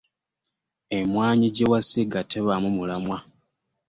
[0.97, 3.17] Emwanyi jewesiga tebaamu mulamwa.